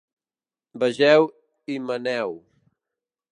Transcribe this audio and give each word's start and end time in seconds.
Vegeu 0.79 1.23
Himeneu. 1.67 2.31